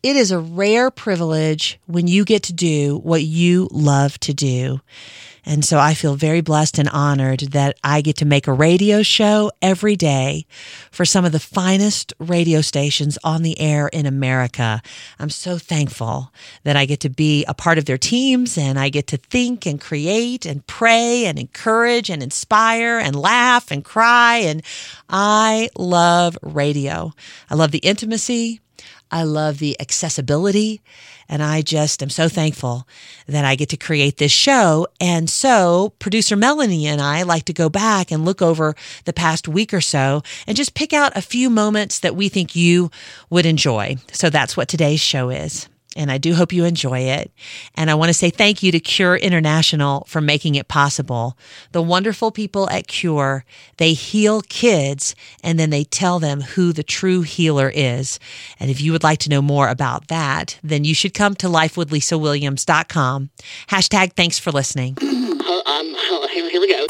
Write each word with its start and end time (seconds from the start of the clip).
It 0.00 0.14
is 0.14 0.30
a 0.30 0.38
rare 0.38 0.92
privilege 0.92 1.80
when 1.86 2.06
you 2.06 2.24
get 2.24 2.44
to 2.44 2.52
do 2.52 2.98
what 2.98 3.24
you 3.24 3.68
love 3.72 4.18
to 4.20 4.32
do. 4.32 4.80
And 5.44 5.64
so 5.64 5.78
I 5.78 5.94
feel 5.94 6.14
very 6.14 6.40
blessed 6.40 6.78
and 6.78 6.88
honored 6.90 7.40
that 7.40 7.78
I 7.82 8.00
get 8.00 8.16
to 8.18 8.24
make 8.24 8.46
a 8.46 8.52
radio 8.52 9.02
show 9.02 9.50
every 9.60 9.96
day 9.96 10.46
for 10.92 11.04
some 11.04 11.24
of 11.24 11.32
the 11.32 11.40
finest 11.40 12.12
radio 12.20 12.60
stations 12.60 13.18
on 13.24 13.42
the 13.42 13.58
air 13.58 13.88
in 13.88 14.06
America. 14.06 14.82
I'm 15.18 15.30
so 15.30 15.58
thankful 15.58 16.32
that 16.62 16.76
I 16.76 16.84
get 16.84 17.00
to 17.00 17.08
be 17.08 17.44
a 17.46 17.54
part 17.54 17.78
of 17.78 17.86
their 17.86 17.98
teams 17.98 18.56
and 18.56 18.78
I 18.78 18.90
get 18.90 19.08
to 19.08 19.16
think 19.16 19.66
and 19.66 19.80
create 19.80 20.46
and 20.46 20.64
pray 20.66 21.24
and 21.24 21.38
encourage 21.38 22.08
and 22.08 22.22
inspire 22.22 22.98
and 22.98 23.16
laugh 23.16 23.72
and 23.72 23.82
cry. 23.84 24.36
And 24.36 24.62
I 25.08 25.70
love 25.76 26.38
radio. 26.42 27.14
I 27.50 27.54
love 27.56 27.72
the 27.72 27.78
intimacy. 27.78 28.60
I 29.10 29.22
love 29.22 29.58
the 29.58 29.80
accessibility. 29.80 30.80
And 31.28 31.42
I 31.42 31.60
just 31.60 32.02
am 32.02 32.08
so 32.08 32.28
thankful 32.28 32.88
that 33.26 33.44
I 33.44 33.54
get 33.54 33.68
to 33.70 33.76
create 33.76 34.16
this 34.16 34.32
show. 34.32 34.86
And 35.00 35.28
so 35.28 35.92
producer 35.98 36.36
Melanie 36.36 36.86
and 36.86 37.00
I 37.00 37.22
like 37.22 37.44
to 37.44 37.52
go 37.52 37.68
back 37.68 38.10
and 38.10 38.24
look 38.24 38.40
over 38.40 38.74
the 39.04 39.12
past 39.12 39.46
week 39.46 39.74
or 39.74 39.82
so 39.82 40.22
and 40.46 40.56
just 40.56 40.74
pick 40.74 40.92
out 40.92 41.16
a 41.16 41.22
few 41.22 41.50
moments 41.50 42.00
that 42.00 42.16
we 42.16 42.28
think 42.28 42.56
you 42.56 42.90
would 43.28 43.44
enjoy. 43.44 43.96
So 44.12 44.30
that's 44.30 44.56
what 44.56 44.68
today's 44.68 45.00
show 45.00 45.28
is 45.28 45.68
and 45.98 46.12
I 46.12 46.16
do 46.16 46.34
hope 46.34 46.52
you 46.52 46.64
enjoy 46.64 47.00
it. 47.00 47.32
And 47.74 47.90
I 47.90 47.94
want 47.94 48.08
to 48.08 48.14
say 48.14 48.30
thank 48.30 48.62
you 48.62 48.70
to 48.72 48.80
Cure 48.80 49.16
International 49.16 50.04
for 50.08 50.20
making 50.20 50.54
it 50.54 50.68
possible. 50.68 51.36
The 51.72 51.82
wonderful 51.82 52.30
people 52.30 52.70
at 52.70 52.86
Cure, 52.86 53.44
they 53.76 53.92
heal 53.92 54.40
kids 54.42 55.16
and 55.42 55.58
then 55.58 55.70
they 55.70 55.84
tell 55.84 56.20
them 56.20 56.40
who 56.40 56.72
the 56.72 56.84
true 56.84 57.22
healer 57.22 57.70
is. 57.74 58.20
And 58.60 58.70
if 58.70 58.80
you 58.80 58.92
would 58.92 59.02
like 59.02 59.18
to 59.20 59.28
know 59.28 59.42
more 59.42 59.68
about 59.68 60.06
that, 60.08 60.58
then 60.62 60.84
you 60.84 60.94
should 60.94 61.14
come 61.14 61.34
to 61.34 61.48
lifewithlisawilliams.com. 61.48 63.30
Hashtag 63.68 64.12
thanks 64.12 64.38
for 64.38 64.52
listening. 64.52 64.96
um, 65.02 65.94
here, 66.32 66.48
here 66.50 66.60
we 66.60 66.72
go. 66.72 66.86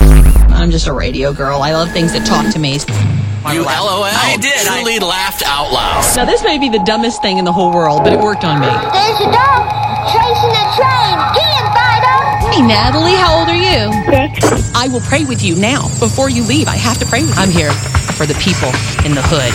I'm 0.50 0.70
just 0.70 0.86
a 0.86 0.92
radio 0.92 1.32
girl. 1.32 1.62
I 1.62 1.72
love 1.72 1.90
things 1.92 2.12
that 2.12 2.26
talk 2.26 2.52
to 2.52 2.58
me. 2.58 2.78
You 3.46 3.62
LOL. 3.62 4.04
I 4.04 4.36
did. 4.40 4.66
I 4.66 4.82
truly 4.82 4.98
laughed 4.98 5.42
out 5.46 5.72
loud. 5.72 6.04
Now, 6.16 6.24
this 6.24 6.42
may 6.42 6.58
be 6.58 6.68
the 6.68 6.82
dumbest 6.82 7.22
thing 7.22 7.38
in 7.38 7.44
the 7.44 7.52
whole 7.52 7.72
world, 7.72 8.02
but 8.02 8.12
it 8.12 8.18
worked 8.18 8.44
on 8.44 8.60
me. 8.60 8.66
There's 8.66 9.20
a 9.24 9.30
dog 9.30 9.62
chasing 10.10 10.52
a 10.52 10.66
train. 10.74 11.14
Get 11.32 11.48
him, 11.48 11.66
Fido. 11.72 12.14
Hey, 12.50 12.60
Natalie, 12.66 13.16
how 13.16 13.38
old 13.40 13.48
are 13.48 13.56
you? 13.56 13.88
Six. 14.10 14.74
I 14.74 14.88
will 14.88 15.00
pray 15.00 15.24
with 15.24 15.42
you 15.42 15.56
now. 15.56 15.88
Before 15.98 16.28
you 16.28 16.42
leave, 16.44 16.68
I 16.68 16.76
have 16.76 16.98
to 16.98 17.06
pray 17.06 17.22
with 17.22 17.30
you. 17.30 17.40
I'm 17.40 17.50
here 17.50 17.72
for 18.18 18.26
the 18.26 18.34
people 18.42 18.68
in 19.06 19.14
the 19.14 19.22
hood. 19.24 19.54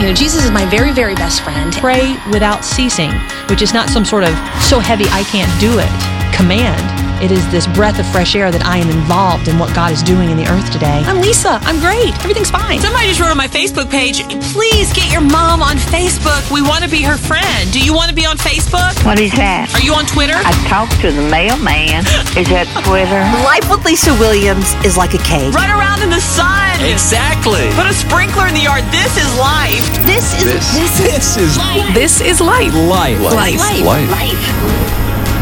You 0.00 0.06
know, 0.08 0.14
Jesus 0.14 0.44
is 0.44 0.50
my 0.50 0.64
very, 0.66 0.92
very 0.92 1.14
best 1.14 1.42
friend. 1.42 1.72
Pray 1.74 2.16
without 2.32 2.64
ceasing, 2.64 3.12
which 3.50 3.62
is 3.62 3.74
not 3.74 3.90
some 3.90 4.04
sort 4.04 4.24
of 4.24 4.34
so 4.62 4.78
heavy 4.78 5.04
I 5.10 5.22
can't 5.24 5.50
do 5.60 5.78
it 5.78 6.14
command. 6.34 6.93
It 7.22 7.30
is 7.30 7.46
this 7.50 7.66
breath 7.68 7.98
of 7.98 8.06
fresh 8.10 8.34
air 8.34 8.50
that 8.50 8.66
I 8.66 8.76
am 8.76 8.90
involved 8.90 9.46
in 9.48 9.56
what 9.58 9.72
God 9.72 9.92
is 9.94 10.02
doing 10.02 10.28
in 10.28 10.36
the 10.36 10.44
earth 10.50 10.66
today. 10.74 11.00
I'm 11.06 11.22
Lisa. 11.22 11.56
I'm 11.62 11.78
great. 11.80 12.12
Everything's 12.20 12.50
fine. 12.50 12.80
Somebody 12.82 13.08
just 13.08 13.20
wrote 13.22 13.30
on 13.30 13.38
my 13.38 13.48
Facebook 13.48 13.88
page, 13.88 14.26
please 14.52 14.92
get 14.92 15.08
your 15.14 15.22
mom 15.24 15.62
on 15.62 15.78
Facebook. 15.88 16.42
We 16.50 16.60
want 16.60 16.82
to 16.84 16.90
be 16.90 17.00
her 17.06 17.16
friend. 17.16 17.70
Do 17.72 17.80
you 17.80 17.94
want 17.94 18.10
to 18.10 18.16
be 18.16 18.26
on 18.26 18.36
Facebook? 18.36 18.92
What 19.06 19.16
is 19.22 19.32
that? 19.40 19.72
Are 19.72 19.80
you 19.80 19.94
on 19.94 20.04
Twitter? 20.04 20.36
I 20.36 20.52
talked 20.68 21.00
to 21.00 21.14
the 21.14 21.24
mailman. 21.30 22.04
Is 22.36 22.50
that 22.52 22.68
Twitter? 22.84 23.22
Life 23.46 23.70
with 23.72 23.86
Lisa 23.86 24.12
Williams 24.20 24.74
is 24.84 24.98
like 25.00 25.14
a 25.14 25.22
cake. 25.24 25.54
Run 25.54 25.70
around 25.70 26.02
in 26.04 26.10
the 26.10 26.20
sun. 26.20 26.76
Exactly. 26.84 27.72
Put 27.78 27.88
a 27.88 27.94
sprinkler 27.96 28.50
in 28.50 28.54
the 28.58 28.66
yard. 28.68 28.84
This 28.92 29.16
is 29.16 29.28
life. 29.40 29.86
This 30.04 30.34
is 30.36 30.44
This- 30.44 30.72
this, 30.76 30.92
This 31.00 31.28
is 31.40 31.52
life. 31.56 31.88
This 31.94 32.14
is 32.20 32.36
life. 32.42 32.74
life. 32.74 33.16
life. 33.22 33.56
Life. 33.56 34.10
Life. 34.12 34.44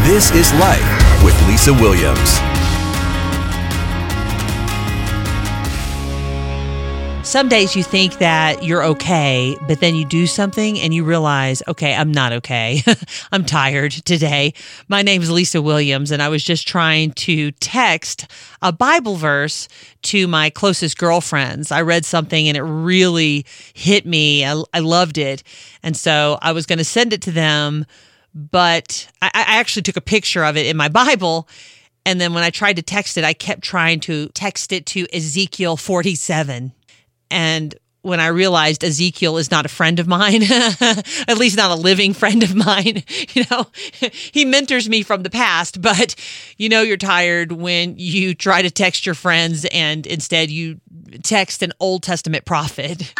This 0.07 0.31
is 0.31 0.53
life 0.63 1.02
with 1.25 1.41
Lisa 1.49 1.73
Williams. 1.73 2.41
Some 7.33 7.49
days 7.49 7.75
you 7.75 7.83
think 7.83 8.19
that 8.19 8.63
you're 8.63 8.85
okay, 8.85 9.57
but 9.67 9.81
then 9.81 9.95
you 9.95 10.05
do 10.05 10.27
something 10.27 10.79
and 10.79 10.93
you 10.93 11.03
realize, 11.03 11.63
okay, 11.67 11.95
I'm 11.95 12.13
not 12.13 12.33
okay. 12.33 12.83
I'm 13.33 13.47
tired 13.47 13.93
today. 13.93 14.53
My 14.89 15.01
name 15.01 15.23
is 15.23 15.31
Lisa 15.31 15.63
Williams, 15.63 16.11
and 16.11 16.21
I 16.21 16.29
was 16.29 16.45
just 16.45 16.69
trying 16.69 17.13
to 17.13 17.53
text 17.53 18.27
a 18.61 18.71
Bible 18.71 19.17
verse 19.17 19.67
to 20.03 20.29
my 20.29 20.51
closest 20.51 20.99
girlfriends. 20.99 21.73
I 21.73 21.81
read 21.81 22.05
something 22.05 22.49
and 22.49 22.57
it 22.57 22.63
really 22.63 23.47
hit 23.73 24.05
me. 24.05 24.45
I, 24.45 24.63
I 24.75 24.81
loved 24.81 25.17
it. 25.17 25.43
And 25.83 25.97
so 25.97 26.39
I 26.43 26.53
was 26.53 26.67
going 26.67 26.81
to 26.81 26.85
send 26.85 27.15
it 27.15 27.23
to 27.23 27.31
them, 27.31 27.87
but 28.35 29.09
I, 29.21 29.31
I 29.35 29.59
actually 29.59 29.83
took 29.83 29.97
a 29.97 30.03
picture 30.03 30.45
of 30.45 30.57
it 30.57 30.67
in 30.67 30.77
my 30.77 30.89
Bible. 30.89 31.49
And 32.05 32.21
then 32.21 32.35
when 32.35 32.43
I 32.43 32.51
tried 32.51 32.77
to 32.77 32.83
text 32.83 33.17
it, 33.17 33.25
I 33.25 33.33
kept 33.33 33.63
trying 33.63 34.01
to 34.01 34.29
text 34.31 34.73
it 34.73 34.87
to 34.87 35.07
Ezekiel 35.13 35.77
47. 35.77 36.73
And 37.31 37.75
when 38.03 38.19
I 38.19 38.27
realized 38.27 38.83
Ezekiel 38.83 39.39
is 39.39 39.51
not 39.51 39.65
a 39.65 39.69
friend 39.69 40.01
of 40.01 40.09
mine, 40.09 40.43
at 40.51 41.39
least 41.39 41.57
not 41.57 41.71
a 41.71 41.81
living 41.81 42.13
friend 42.13 42.43
of 42.43 42.55
mine, 42.55 43.05
you 43.35 43.45
know, 43.51 43.67
he 44.11 44.45
mentors 44.45 44.89
me 44.89 45.03
from 45.03 45.23
the 45.23 45.31
past, 45.31 45.81
but 45.81 46.17
you 46.59 46.69
know, 46.69 46.83
you're 46.83 46.97
tired 46.97 47.53
when 47.53 47.95
you 47.97 48.35
try 48.35 48.61
to 48.61 48.71
text 48.71 49.07
your 49.07 49.15
friends 49.15 49.65
and 49.67 50.07
instead 50.07 50.51
you 50.51 50.81
text 51.23 51.63
an 51.63 51.73
Old 51.79 52.03
Testament 52.03 52.45
prophet. 52.45 53.15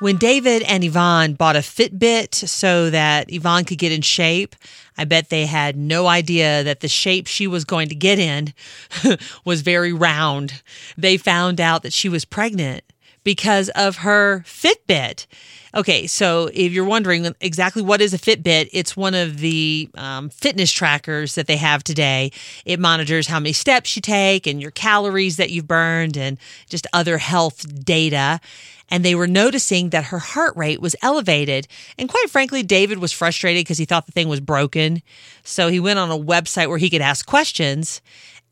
When 0.00 0.16
David 0.16 0.62
and 0.62 0.84
Yvonne 0.84 1.32
bought 1.32 1.56
a 1.56 1.58
Fitbit 1.58 2.32
so 2.32 2.88
that 2.88 3.32
Yvonne 3.32 3.64
could 3.64 3.78
get 3.78 3.90
in 3.90 4.02
shape, 4.02 4.54
I 4.96 5.04
bet 5.04 5.28
they 5.28 5.46
had 5.46 5.76
no 5.76 6.06
idea 6.06 6.62
that 6.62 6.78
the 6.80 6.88
shape 6.88 7.26
she 7.26 7.48
was 7.48 7.64
going 7.64 7.88
to 7.88 7.96
get 7.96 8.20
in 8.20 8.54
was 9.44 9.62
very 9.62 9.92
round. 9.92 10.62
They 10.96 11.16
found 11.16 11.60
out 11.60 11.82
that 11.82 11.92
she 11.92 12.08
was 12.08 12.24
pregnant 12.24 12.84
because 13.28 13.68
of 13.74 13.96
her 13.96 14.40
Fitbit. 14.46 15.26
Okay, 15.74 16.06
so 16.06 16.48
if 16.54 16.72
you're 16.72 16.86
wondering 16.86 17.34
exactly 17.42 17.82
what 17.82 18.00
is 18.00 18.14
a 18.14 18.18
Fitbit, 18.18 18.70
it's 18.72 18.96
one 18.96 19.14
of 19.14 19.40
the 19.40 19.90
um, 19.96 20.30
fitness 20.30 20.72
trackers 20.72 21.34
that 21.34 21.46
they 21.46 21.58
have 21.58 21.84
today. 21.84 22.32
It 22.64 22.80
monitors 22.80 23.26
how 23.26 23.38
many 23.38 23.52
steps 23.52 23.94
you 23.94 24.00
take 24.00 24.46
and 24.46 24.62
your 24.62 24.70
calories 24.70 25.36
that 25.36 25.50
you've 25.50 25.68
burned 25.68 26.16
and 26.16 26.38
just 26.70 26.86
other 26.94 27.18
health 27.18 27.84
data. 27.84 28.40
And 28.88 29.04
they 29.04 29.14
were 29.14 29.26
noticing 29.26 29.90
that 29.90 30.04
her 30.04 30.20
heart 30.20 30.56
rate 30.56 30.80
was 30.80 30.96
elevated. 31.02 31.68
And 31.98 32.08
quite 32.08 32.30
frankly, 32.30 32.62
David 32.62 32.96
was 32.96 33.12
frustrated 33.12 33.60
because 33.60 33.76
he 33.76 33.84
thought 33.84 34.06
the 34.06 34.12
thing 34.12 34.30
was 34.30 34.40
broken. 34.40 35.02
So 35.44 35.68
he 35.68 35.80
went 35.80 35.98
on 35.98 36.10
a 36.10 36.16
website 36.16 36.70
where 36.70 36.78
he 36.78 36.88
could 36.88 37.02
ask 37.02 37.26
questions. 37.26 38.00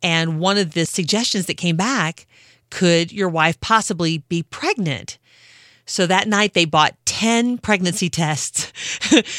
And 0.03 0.39
one 0.39 0.59
of 0.59 0.75
the 0.75 0.85
suggestions 0.85 1.47
that 1.47 1.55
came 1.55 1.77
back 1.79 2.27
could 2.71 3.13
your 3.13 3.29
wife 3.29 3.61
possibly 3.61 4.19
be 4.29 4.43
pregnant? 4.43 5.19
So 5.87 6.07
that 6.07 6.27
night 6.27 6.55
they 6.55 6.65
bought 6.65 6.97
10 7.07 7.59
pregnancy 7.59 8.11
tests 8.11 8.73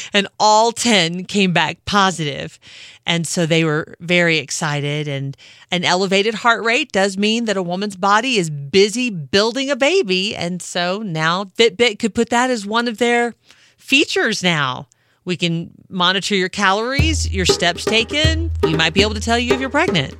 and 0.14 0.26
all 0.40 0.72
10 0.72 1.26
came 1.26 1.52
back 1.52 1.84
positive. 1.84 2.58
And 3.06 3.26
so 3.26 3.44
they 3.44 3.64
were 3.64 3.94
very 4.00 4.38
excited 4.38 5.06
and 5.06 5.36
an 5.70 5.84
elevated 5.84 6.34
heart 6.34 6.64
rate 6.64 6.90
does 6.90 7.18
mean 7.18 7.44
that 7.44 7.58
a 7.58 7.62
woman's 7.62 7.96
body 7.96 8.36
is 8.36 8.48
busy 8.48 9.10
building 9.10 9.70
a 9.70 9.76
baby. 9.76 10.34
And 10.34 10.62
so 10.62 11.02
now 11.02 11.44
Fitbit 11.44 11.98
could 11.98 12.14
put 12.14 12.30
that 12.30 12.50
as 12.50 12.66
one 12.66 12.88
of 12.88 12.96
their 12.96 13.34
features 13.76 14.42
now. 14.42 14.88
We 15.26 15.36
can 15.36 15.70
monitor 15.90 16.34
your 16.34 16.48
calories, 16.48 17.30
your 17.30 17.44
steps 17.44 17.84
taken. 17.84 18.50
We 18.62 18.74
might 18.74 18.94
be 18.94 19.02
able 19.02 19.14
to 19.14 19.20
tell 19.20 19.38
you 19.38 19.52
if 19.52 19.60
you're 19.60 19.68
pregnant. 19.68 20.16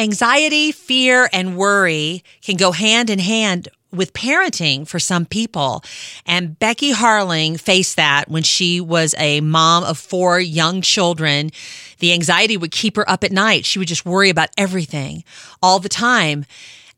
Anxiety, 0.00 0.72
fear, 0.72 1.28
and 1.30 1.58
worry 1.58 2.24
can 2.40 2.56
go 2.56 2.72
hand 2.72 3.10
in 3.10 3.18
hand 3.18 3.68
with 3.92 4.14
parenting 4.14 4.88
for 4.88 4.98
some 4.98 5.26
people. 5.26 5.84
And 6.24 6.58
Becky 6.58 6.94
Harling 6.94 7.60
faced 7.60 7.96
that 7.96 8.30
when 8.30 8.42
she 8.42 8.80
was 8.80 9.14
a 9.18 9.42
mom 9.42 9.84
of 9.84 9.98
four 9.98 10.40
young 10.40 10.80
children. 10.80 11.50
The 11.98 12.14
anxiety 12.14 12.56
would 12.56 12.70
keep 12.70 12.96
her 12.96 13.08
up 13.10 13.24
at 13.24 13.30
night. 13.30 13.66
She 13.66 13.78
would 13.78 13.88
just 13.88 14.06
worry 14.06 14.30
about 14.30 14.48
everything 14.56 15.22
all 15.62 15.80
the 15.80 15.90
time. 15.90 16.46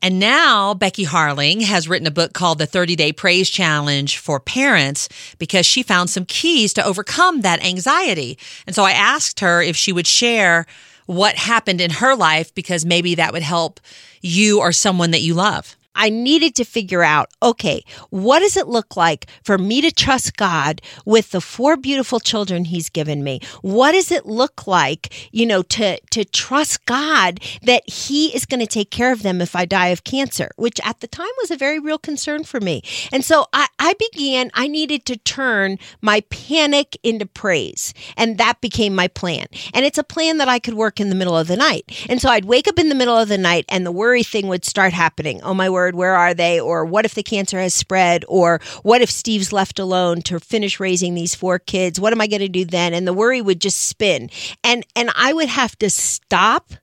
And 0.01 0.17
now 0.17 0.73
Becky 0.73 1.03
Harling 1.03 1.63
has 1.63 1.89
written 1.89 2.07
a 2.07 2.11
book 2.11 2.31
called 2.31 2.57
The 2.57 2.65
30 2.65 2.95
Day 2.95 3.11
Praise 3.11 3.49
Challenge 3.49 4.17
for 4.17 4.39
Parents 4.39 5.09
because 5.39 5.65
she 5.65 5.83
found 5.83 6.09
some 6.09 6.23
keys 6.23 6.71
to 6.75 6.85
overcome 6.85 7.41
that 7.41 7.65
anxiety. 7.65 8.37
And 8.65 8.73
so 8.73 8.83
I 8.83 8.91
asked 8.91 9.41
her 9.41 9.61
if 9.61 9.75
she 9.75 9.91
would 9.91 10.07
share 10.07 10.65
what 11.05 11.35
happened 11.35 11.81
in 11.81 11.91
her 11.91 12.15
life 12.15 12.53
because 12.55 12.85
maybe 12.85 13.15
that 13.15 13.33
would 13.33 13.43
help 13.43 13.79
you 14.21 14.59
or 14.59 14.71
someone 14.71 15.11
that 15.11 15.21
you 15.21 15.33
love. 15.33 15.75
I 15.95 16.09
needed 16.09 16.55
to 16.55 16.65
figure 16.65 17.03
out, 17.03 17.29
okay, 17.41 17.83
what 18.09 18.39
does 18.39 18.57
it 18.57 18.67
look 18.67 18.97
like 18.97 19.27
for 19.43 19.57
me 19.57 19.81
to 19.81 19.91
trust 19.91 20.37
God 20.37 20.81
with 21.05 21.31
the 21.31 21.41
four 21.41 21.77
beautiful 21.77 22.19
children 22.19 22.65
he's 22.65 22.89
given 22.89 23.23
me? 23.23 23.39
What 23.61 23.91
does 23.91 24.11
it 24.11 24.25
look 24.25 24.67
like, 24.67 25.29
you 25.31 25.45
know, 25.45 25.61
to, 25.63 25.99
to 26.11 26.25
trust 26.25 26.85
God 26.85 27.39
that 27.63 27.87
he 27.89 28.35
is 28.35 28.45
going 28.45 28.59
to 28.59 28.67
take 28.67 28.91
care 28.91 29.11
of 29.11 29.23
them 29.23 29.41
if 29.41 29.55
I 29.55 29.65
die 29.65 29.87
of 29.87 30.03
cancer, 30.03 30.49
which 30.55 30.79
at 30.83 30.99
the 30.99 31.07
time 31.07 31.27
was 31.41 31.51
a 31.51 31.57
very 31.57 31.79
real 31.79 31.97
concern 31.97 32.43
for 32.43 32.59
me. 32.59 32.81
And 33.11 33.23
so 33.23 33.45
I, 33.53 33.67
I 33.79 33.93
began, 33.93 34.51
I 34.53 34.67
needed 34.67 35.05
to 35.05 35.17
turn 35.17 35.77
my 36.01 36.21
panic 36.29 36.97
into 37.03 37.25
praise. 37.25 37.93
And 38.17 38.37
that 38.37 38.61
became 38.61 38.95
my 38.95 39.07
plan. 39.07 39.47
And 39.73 39.85
it's 39.85 39.97
a 39.97 40.03
plan 40.03 40.37
that 40.37 40.47
I 40.47 40.59
could 40.59 40.73
work 40.73 40.99
in 40.99 41.09
the 41.09 41.15
middle 41.15 41.37
of 41.37 41.47
the 41.47 41.57
night. 41.57 42.05
And 42.09 42.21
so 42.21 42.29
I'd 42.29 42.45
wake 42.45 42.67
up 42.67 42.79
in 42.79 42.89
the 42.89 42.95
middle 42.95 43.17
of 43.17 43.29
the 43.29 43.37
night 43.37 43.65
and 43.69 43.85
the 43.85 43.91
worry 43.91 44.23
thing 44.23 44.47
would 44.47 44.65
start 44.65 44.93
happening. 44.93 45.41
Oh 45.43 45.53
my 45.53 45.69
word, 45.69 45.82
where 45.91 46.15
are 46.15 46.33
they? 46.33 46.59
Or 46.59 46.85
what 46.85 47.05
if 47.05 47.13
the 47.13 47.23
cancer 47.23 47.59
has 47.59 47.73
spread? 47.73 48.25
Or 48.27 48.59
what 48.83 49.01
if 49.01 49.09
Steve's 49.09 49.53
left 49.53 49.79
alone 49.79 50.21
to 50.23 50.39
finish 50.39 50.79
raising 50.79 51.13
these 51.13 51.35
four 51.35 51.59
kids? 51.59 51.99
What 51.99 52.13
am 52.13 52.21
I 52.21 52.27
going 52.27 52.41
to 52.41 52.49
do 52.49 52.65
then? 52.65 52.93
And 52.93 53.07
the 53.07 53.13
worry 53.13 53.41
would 53.41 53.61
just 53.61 53.87
spin. 53.87 54.29
And 54.63 54.85
and 54.95 55.09
I 55.15 55.33
would 55.33 55.49
have 55.49 55.77
to 55.79 55.89
stop 55.89 56.73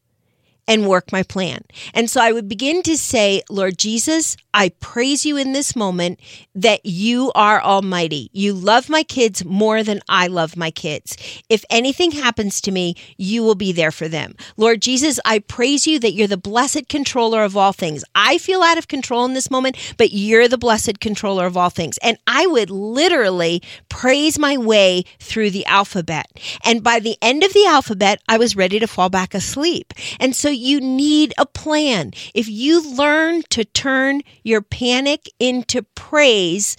and 0.71 0.87
work 0.87 1.11
my 1.11 1.25
plan. 1.25 1.65
And 1.95 2.09
so 2.09 2.23
I 2.23 2.31
would 2.31 2.49
begin 2.49 2.85
to 2.85 2.97
say, 2.97 3.43
Lord 3.51 3.77
Jesus, 3.77 4.37
I 4.55 4.69
praise 4.81 5.27
you 5.27 5.37
in 5.37 5.53
this 5.53 5.75
moment 5.75 6.21
that 6.55 6.87
you 6.87 7.33
are 7.35 7.61
almighty. 7.61 8.31
You 8.33 8.53
love 8.53 8.89
my 8.89 9.03
kids 9.03 9.45
more 9.45 9.83
than 9.83 10.01
I 10.09 10.29
love 10.29 10.57
my 10.57 10.71
kids. 10.71 11.17
If 11.49 11.65
anything 11.71 12.13
happens 12.13 12.61
to 12.63 12.71
me, 12.71 12.95
you 13.17 13.43
will 13.43 13.57
be 13.57 13.73
there 13.73 13.91
for 13.91 14.07
them. 14.07 14.37
Lord 14.57 14.81
Jesus, 14.81 15.19
I 15.25 15.41
praise 15.41 15.89
you 15.89 15.99
that 15.99 16.13
you're 16.13 16.29
the 16.29 16.37
blessed 16.37 16.89
controller 16.89 17.43
of 17.43 17.57
all 17.57 17.73
things. 17.73 18.05
I 18.15 18.39
feel 18.39 18.63
out 18.63 18.79
of 18.79 18.87
control 18.87 19.25
in 19.25 19.35
this 19.35 19.51
moment, 19.51 19.77
but 19.99 20.13
you're 20.13 20.47
the 20.47 20.59
blessed 20.59 21.01
controller 21.01 21.47
of 21.47 21.57
all 21.57 21.71
things. 21.71 21.99
And 21.99 22.17
I 22.29 22.47
would 22.47 22.71
literally 22.71 23.61
praise 23.89 24.39
my 24.39 24.57
way 24.57 25.03
through 25.19 25.51
the 25.51 25.67
alphabet. 25.67 26.27
And 26.65 26.85
by 26.85 27.01
the 27.01 27.17
end 27.21 27.43
of 27.43 27.53
the 27.53 27.67
alphabet, 27.67 28.23
I 28.29 28.39
was 28.39 28.55
ready 28.55 28.79
to 28.79 28.87
fall 28.87 29.11
back 29.11 29.35
asleep. 29.35 29.95
And 30.21 30.37
so 30.37 30.49
you 30.61 30.81
need 30.81 31.35
a 31.39 31.47
plan. 31.47 32.13
If 32.35 32.49
you 32.49 32.83
learn 32.95 33.43
to 33.51 33.65
turn 33.65 34.23
your 34.45 34.63
panic 34.63 35.29
into 35.39 35.83
praise, 35.95 36.77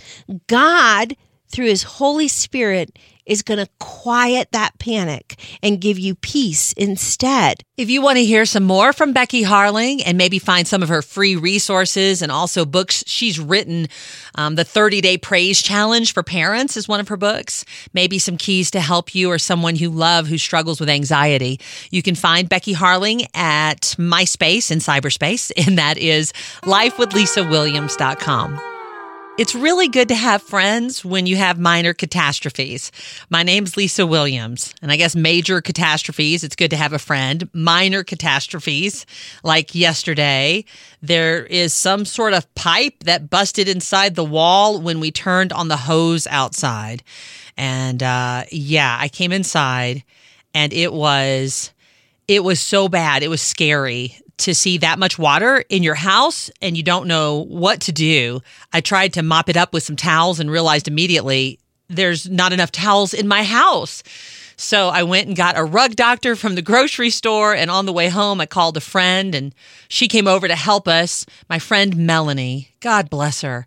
God, 0.48 1.16
through 1.50 1.66
His 1.66 1.84
Holy 1.84 2.28
Spirit, 2.28 2.98
is 3.26 3.42
going 3.42 3.60
to 3.60 3.68
quiet 3.80 4.52
that 4.52 4.78
panic 4.80 5.40
and 5.62 5.82
give 5.82 6.00
you 6.00 6.16
peace 6.16 6.74
instead. 6.74 7.64
If 7.78 7.90
you 7.90 8.02
want 8.02 8.18
to 8.18 8.26
hear 8.26 8.46
some 8.46 8.64
more 8.64 8.94
from 8.94 9.14
Becky 9.14 9.44
Harling 9.44 10.02
and 10.06 10.18
maybe 10.18 10.40
find 10.40 10.68
some 10.68 10.84
of 10.84 10.90
her 10.90 11.02
free 11.02 11.36
resources 11.36 12.22
and 12.22 12.32
also 12.32 12.66
books 12.66 13.04
she's 13.08 13.40
written, 13.40 13.88
um, 14.36 14.56
the 14.56 14.64
30 14.64 15.02
Day 15.02 15.18
Praise 15.18 15.62
Challenge 15.62 16.14
for 16.14 16.24
Parents 16.24 16.78
is 16.78 16.88
one 16.88 17.00
of 17.00 17.08
her 17.08 17.18
books. 17.18 17.66
Maybe 17.94 18.20
some 18.20 18.38
keys 18.38 18.72
to 18.72 18.80
help 18.80 19.16
you 19.16 19.32
or 19.32 19.40
someone 19.40 19.76
you 19.76 19.90
love 19.90 20.28
who 20.28 20.38
struggles 20.38 20.80
with 20.80 20.90
anxiety. 20.90 21.60
You 21.90 22.04
can 22.04 22.16
find 22.16 22.48
Becky 22.48 22.74
Harling 22.74 23.26
at 23.36 23.96
MySpace 23.98 24.72
in 24.72 24.80
cyberspace, 24.80 25.52
and 25.68 25.78
that 25.78 25.98
is 25.98 26.32
lifewithlisawilliams.com. 26.64 28.71
It's 29.38 29.56
really 29.56 29.88
good 29.88 30.10
to 30.10 30.16
have 30.16 30.44
friends 30.44 31.06
when 31.06 31.26
you 31.26 31.38
have 31.38 31.58
minor 31.58 31.94
catastrophes. 31.94 32.92
My 33.30 33.44
name's 33.44 33.78
Lisa 33.78 34.06
Williams, 34.06 34.76
and 34.82 34.92
I 34.92 34.98
guess 34.98 35.16
major 35.16 35.62
catastrophes, 35.62 36.44
it's 36.44 36.56
good 36.56 36.70
to 36.72 36.76
have 36.76 36.92
a 36.92 37.00
friend. 37.00 37.50
Minor 37.54 38.04
catastrophes, 38.04 39.06
like 39.42 39.74
yesterday, 39.74 40.66
there 41.02 41.46
is 41.46 41.74
some 41.74 42.04
sort 42.04 42.34
of 42.34 42.54
pipe 42.56 43.06
that 43.06 43.30
busted 43.30 43.70
inside 43.70 44.16
the 44.16 44.24
wall 44.24 44.82
when 44.82 45.00
we 45.00 45.12
turned 45.12 45.54
on 45.54 45.70
the 45.70 45.78
hose 45.78 46.28
outside. 46.28 47.02
And 47.56 48.04
uh, 48.04 48.44
yeah, 48.52 48.98
I 49.00 49.08
came 49.08 49.32
inside 49.32 50.04
and 50.54 50.74
it 50.74 50.92
was 50.92 51.72
it 52.28 52.44
was 52.44 52.60
so 52.60 52.90
bad. 52.90 53.24
It 53.24 53.30
was 53.30 53.42
scary 53.42 54.18
to 54.42 54.56
see 54.56 54.78
that 54.80 55.00
much 55.00 55.18
water 55.18 55.64
in 55.70 55.84
your 55.84 55.96
house 55.96 56.52
and 56.62 56.78
you 56.78 56.84
don't 56.84 57.08
know 57.08 57.46
what 57.46 57.82
to 57.82 57.92
do. 57.92 58.42
I 58.74 58.82
tried 58.82 59.14
to 59.14 59.24
mop 59.24 59.50
it 59.50 59.58
up 59.58 59.74
with 59.74 59.84
some 59.84 59.96
towels 59.96 60.40
and 60.40 60.52
realized 60.52 60.88
immediately 60.88 61.60
there's 61.88 62.30
not 62.30 62.54
enough 62.54 62.72
towels 62.72 63.14
in 63.14 63.28
my 63.28 63.44
house. 63.44 64.04
So 64.62 64.90
I 64.90 65.02
went 65.02 65.28
and 65.28 65.36
got 65.36 65.58
a 65.58 65.64
rug 65.64 65.96
doctor 65.96 66.36
from 66.36 66.54
the 66.54 66.62
grocery 66.62 67.10
store. 67.10 67.56
And 67.56 67.72
on 67.72 67.88
the 67.88 67.94
way 67.94 68.10
home, 68.10 68.40
I 68.40 68.46
called 68.46 68.78
a 68.78 68.82
friend 68.82 69.34
and 69.34 69.56
she 69.88 70.08
came 70.08 70.28
over 70.28 70.48
to 70.48 70.56
help 70.56 70.88
us. 70.88 71.26
My 71.50 71.58
friend 71.58 71.98
Melanie, 71.98 72.70
God 72.80 73.10
bless 73.10 73.42
her, 73.42 73.66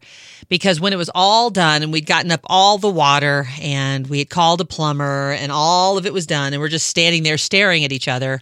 because 0.49 0.81
when 0.81 0.93
it 0.93 0.97
was 0.97 1.11
all 1.13 1.51
done 1.51 1.83
and 1.83 1.93
we'd 1.93 2.07
gotten 2.07 2.31
up 2.31 2.41
all 2.45 2.79
the 2.79 2.89
water 2.89 3.49
and 3.61 4.07
we 4.07 4.21
had 4.21 4.31
called 4.31 4.61
a 4.61 4.65
plumber 4.65 5.33
and 5.33 5.51
all 5.51 5.99
of 5.99 6.07
it 6.07 6.13
was 6.13 6.27
done 6.27 6.53
and 6.53 6.63
we're 6.63 6.69
just 6.69 6.87
standing 6.87 7.25
there 7.25 7.39
staring 7.39 7.85
at 7.85 7.93
each 7.93 8.07
other, 8.07 8.41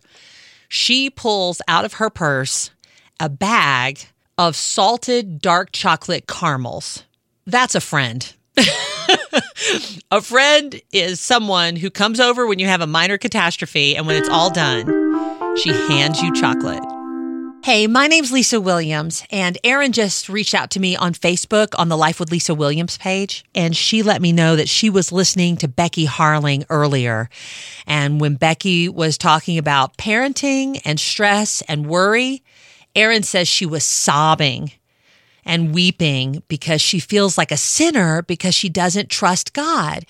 she 0.73 1.11
pulls 1.11 1.61
out 1.69 1.85
of 1.85 1.93
her 1.95 2.09
purse 2.09 2.71
a 3.21 3.29
bag 3.29 4.07
of 4.39 4.57
salted 4.57 5.39
dark 5.39 5.71
chocolate 5.71 6.27
caramels. 6.27 7.05
That's 7.47 7.75
a 7.75 7.81
friend. 7.81 8.33
a 10.11 10.23
friend 10.23 10.81
is 10.91 11.21
someone 11.21 11.77
who 11.77 11.91
comes 11.91 12.21
over 12.21 12.47
when 12.47 12.59
you 12.59 12.69
have 12.69 12.81
a 12.81 12.87
minor 12.87 13.19
catastrophe, 13.19 13.95
and 13.95 14.07
when 14.07 14.17
it's 14.17 14.31
all 14.31 14.49
done, 14.49 14.87
she 15.59 15.69
hands 15.75 16.23
you 16.23 16.33
chocolate. 16.33 16.83
Hey, 17.65 17.87
my 17.87 18.09
name's 18.09 18.33
Lisa 18.33 18.61
Williams, 18.61 19.25
and 19.31 19.57
Erin 19.63 19.93
just 19.93 20.29
reached 20.29 20.53
out 20.53 20.69
to 20.71 20.81
me 20.81 20.97
on 20.97 21.15
Facebook 21.15 21.69
on 21.79 21.89
the 21.89 21.97
Life 21.97 22.19
with 22.19 22.33
Lisa 22.33 22.57
Williams 22.57 22.99
page, 22.99 23.45
and 23.55 23.77
she 23.77 24.03
let 24.03 24.21
me 24.21 24.33
know 24.33 24.57
that 24.57 24.69
she 24.69 24.91
was 24.91 25.13
listening 25.13 25.57
to 25.59 25.69
Becky 25.69 26.05
Harling 26.05 26.65
earlier. 26.71 27.31
And 27.87 28.21
when 28.21 28.35
Becky 28.35 28.89
was 28.89 29.17
talking 29.17 29.59
about 29.59 29.97
parenting 29.97 30.83
and 30.85 30.99
stress 30.99 31.63
and 31.69 31.87
worry, 31.87 32.43
Erin 32.97 33.23
says 33.23 33.47
she 33.47 33.65
was 33.65 33.85
sobbing 33.85 34.73
and 35.45 35.73
weeping 35.73 36.43
because 36.49 36.83
she 36.83 36.99
feels 36.99 37.39
like 37.39 37.53
a 37.53 37.57
sinner 37.57 38.23
because 38.23 38.57
she 38.57 38.71
doesn't 38.71 39.09
trust 39.09 39.53
God. 39.53 40.05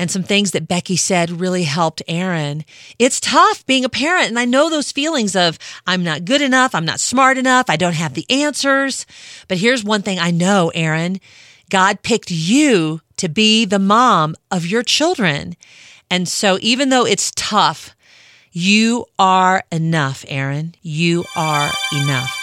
And 0.00 0.10
some 0.10 0.22
things 0.22 0.52
that 0.52 0.66
Becky 0.66 0.96
said 0.96 1.42
really 1.42 1.64
helped 1.64 2.02
Erin. 2.08 2.64
It's 2.98 3.20
tough 3.20 3.66
being 3.66 3.84
a 3.84 3.90
parent. 3.90 4.28
And 4.28 4.38
I 4.38 4.46
know 4.46 4.70
those 4.70 4.92
feelings 4.92 5.36
of 5.36 5.58
I'm 5.86 6.02
not 6.02 6.24
good 6.24 6.40
enough. 6.40 6.74
I'm 6.74 6.86
not 6.86 7.00
smart 7.00 7.36
enough. 7.36 7.66
I 7.68 7.76
don't 7.76 7.92
have 7.92 8.14
the 8.14 8.24
answers. 8.30 9.04
But 9.46 9.58
here's 9.58 9.84
one 9.84 10.00
thing 10.00 10.18
I 10.18 10.30
know, 10.30 10.70
Erin 10.74 11.20
God 11.68 12.00
picked 12.00 12.30
you 12.30 13.02
to 13.18 13.28
be 13.28 13.66
the 13.66 13.78
mom 13.78 14.36
of 14.50 14.64
your 14.64 14.82
children. 14.82 15.54
And 16.10 16.26
so 16.26 16.56
even 16.62 16.88
though 16.88 17.04
it's 17.04 17.30
tough, 17.36 17.94
you 18.52 19.04
are 19.18 19.62
enough, 19.70 20.24
Erin. 20.28 20.76
You 20.80 21.26
are 21.36 21.70
enough. 21.92 22.39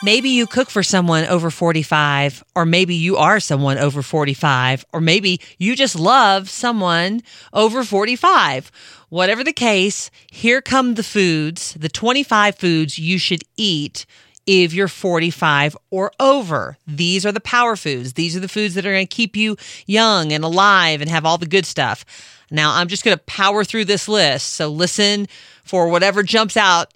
Maybe 0.00 0.28
you 0.28 0.46
cook 0.46 0.70
for 0.70 0.84
someone 0.84 1.24
over 1.24 1.50
45, 1.50 2.44
or 2.54 2.64
maybe 2.64 2.94
you 2.94 3.16
are 3.16 3.40
someone 3.40 3.78
over 3.78 4.00
45, 4.00 4.86
or 4.92 5.00
maybe 5.00 5.40
you 5.58 5.74
just 5.74 5.98
love 5.98 6.48
someone 6.48 7.20
over 7.52 7.82
45. 7.82 8.70
Whatever 9.08 9.42
the 9.42 9.52
case, 9.52 10.12
here 10.30 10.62
come 10.62 10.94
the 10.94 11.02
foods, 11.02 11.74
the 11.74 11.88
25 11.88 12.56
foods 12.56 12.98
you 13.00 13.18
should 13.18 13.42
eat 13.56 14.06
if 14.46 14.72
you're 14.72 14.86
45 14.86 15.76
or 15.90 16.12
over. 16.20 16.78
These 16.86 17.26
are 17.26 17.32
the 17.32 17.40
power 17.40 17.74
foods. 17.74 18.12
These 18.12 18.36
are 18.36 18.40
the 18.40 18.48
foods 18.48 18.74
that 18.74 18.86
are 18.86 18.92
going 18.92 19.06
to 19.06 19.16
keep 19.16 19.34
you 19.34 19.56
young 19.84 20.32
and 20.32 20.44
alive 20.44 21.00
and 21.00 21.10
have 21.10 21.26
all 21.26 21.38
the 21.38 21.46
good 21.46 21.66
stuff. 21.66 22.04
Now, 22.50 22.76
I'm 22.76 22.88
just 22.88 23.04
going 23.04 23.16
to 23.16 23.24
power 23.24 23.64
through 23.64 23.86
this 23.86 24.08
list. 24.08 24.54
So 24.54 24.68
listen 24.68 25.26
for 25.64 25.88
whatever 25.88 26.22
jumps 26.22 26.56
out 26.56 26.94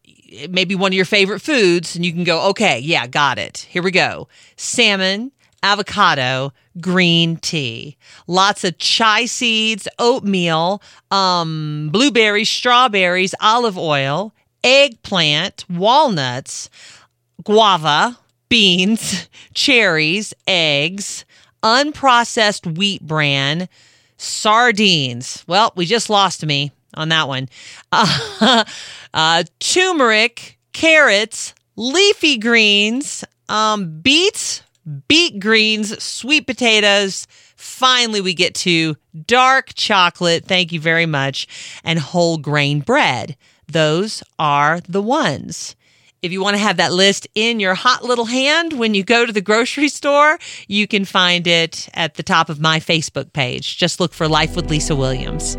maybe 0.51 0.75
one 0.75 0.93
of 0.93 0.97
your 0.97 1.05
favorite 1.05 1.41
foods, 1.41 1.97
and 1.97 2.05
you 2.05 2.13
can 2.13 2.25
go, 2.25 2.49
okay, 2.51 2.79
yeah, 2.79 3.07
got 3.07 3.39
it. 3.39 3.67
Here 3.71 3.83
we 3.83 3.91
go. 3.91 4.29
Salmon, 4.57 5.33
avocado, 5.63 6.53
green 6.81 7.37
tea, 7.37 7.97
lots 8.27 8.65
of 8.65 8.79
chia 8.79 9.29
seeds, 9.29 9.87
oatmeal, 9.99 10.83
um, 11.11 11.91
blueberries, 11.93 12.49
strawberries, 12.49 13.35
olive 13.41 13.79
oil, 13.79 14.33
eggplant, 14.65 15.65
walnuts, 15.69 16.71
guava, 17.45 18.19
beans, 18.49 19.29
cherries, 19.55 20.35
eggs, 20.47 21.25
unprocessed 21.63 22.77
wheat 22.77 23.03
bran, 23.03 23.69
sardines. 24.17 25.45
Well, 25.47 25.73
we 25.77 25.87
just 25.87 26.11
lost 26.11 26.45
me 26.45 26.73
on 26.95 27.09
that 27.11 27.29
one. 27.29 27.49
Uh, 27.91 28.65
uh, 29.15 29.45
turmeric, 29.59 30.59
carrots, 30.73 31.55
leafy 31.77 32.39
greens, 32.39 33.25
um, 33.49 34.01
beets, 34.01 34.63
beet 35.09 35.39
greens, 35.39 36.03
sweet 36.03 36.47
potatoes. 36.47 37.27
Finally, 37.57 38.21
we 38.21 38.35
get 38.35 38.55
to 38.55 38.97
dark 39.27 39.73
chocolate. 39.75 40.45
Thank 40.45 40.73
you 40.73 40.81
very 40.81 41.07
much. 41.07 41.47
And 41.85 41.99
whole 41.99 42.39
grain 42.39 42.81
bread. 42.81 43.37
Those 43.69 44.23
are 44.39 44.81
the 44.81 45.03
ones. 45.03 45.77
If 46.23 46.31
you 46.31 46.41
want 46.41 46.55
to 46.55 46.63
have 46.63 46.77
that 46.77 46.93
list 46.93 47.27
in 47.35 47.59
your 47.59 47.75
hot 47.75 48.05
little 48.05 48.27
hand 48.27 48.75
when 48.75 48.95
you 48.95 49.03
go 49.03 49.27
to 49.27 49.33
the 49.33 49.41
grocery 49.41 49.89
store, 49.89 50.39
you 50.69 50.87
can 50.87 51.05
find 51.05 51.47
it 51.47 51.89
at 51.95 52.15
the 52.15 52.23
top 52.23 52.49
of 52.49 52.61
my 52.61 52.79
Facebook 52.79 53.33
page. 53.33 53.77
Just 53.77 53.99
look 53.99 54.13
for 54.13 54.29
Life 54.29 54.55
with 54.55 54.71
Lisa 54.71 54.95
Williams. 54.95 55.57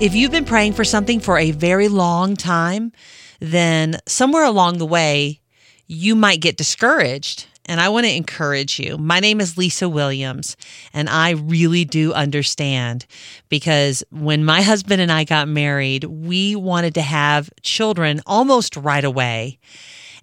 If 0.00 0.14
you've 0.14 0.30
been 0.30 0.46
praying 0.46 0.72
for 0.72 0.82
something 0.82 1.20
for 1.20 1.36
a 1.36 1.50
very 1.50 1.88
long 1.88 2.34
time, 2.34 2.90
then 3.38 3.98
somewhere 4.06 4.44
along 4.44 4.78
the 4.78 4.86
way, 4.86 5.42
you 5.86 6.16
might 6.16 6.40
get 6.40 6.56
discouraged. 6.56 7.46
And 7.66 7.82
I 7.82 7.90
want 7.90 8.06
to 8.06 8.16
encourage 8.16 8.80
you. 8.80 8.96
My 8.96 9.20
name 9.20 9.42
is 9.42 9.58
Lisa 9.58 9.90
Williams, 9.90 10.56
and 10.94 11.10
I 11.10 11.32
really 11.32 11.84
do 11.84 12.14
understand 12.14 13.04
because 13.50 14.02
when 14.10 14.42
my 14.42 14.62
husband 14.62 15.02
and 15.02 15.12
I 15.12 15.24
got 15.24 15.48
married, 15.48 16.04
we 16.04 16.56
wanted 16.56 16.94
to 16.94 17.02
have 17.02 17.50
children 17.60 18.22
almost 18.24 18.78
right 18.78 19.04
away. 19.04 19.58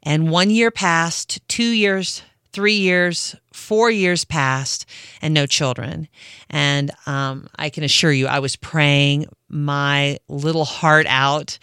And 0.01 0.31
one 0.31 0.50
year 0.50 0.72
passed, 0.72 1.39
two 1.48 1.69
years, 1.69 2.24
three 2.51 2.77
years, 2.77 3.35
four 3.51 3.89
years 3.91 4.25
passed, 4.25 4.85
and 5.21 5.33
no 5.33 5.45
children. 5.45 6.07
And 6.49 6.91
um, 7.05 7.47
I 7.55 7.69
can 7.69 7.83
assure 7.83 8.11
you, 8.11 8.27
I 8.27 8.39
was 8.39 8.55
praying 8.55 9.25
my 9.49 10.19
little 10.27 10.65
heart 10.65 11.05
out, 11.07 11.57